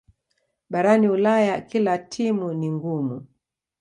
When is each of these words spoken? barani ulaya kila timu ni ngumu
barani 0.69 1.09
ulaya 1.09 1.61
kila 1.61 1.97
timu 1.97 2.53
ni 2.53 2.71
ngumu 2.71 3.25